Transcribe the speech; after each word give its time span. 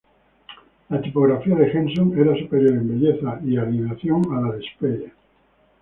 La 0.89 0.99
tipografía 0.99 1.53
de 1.55 1.69
Jenson 1.69 2.17
era 2.19 2.35
superior 2.35 2.73
en 2.73 2.87
belleza 2.99 3.39
y 3.43 3.55
alineación 3.55 4.23
a 4.35 4.41
la 4.41 4.55
de 4.55 4.63
Speyer. 4.65 5.11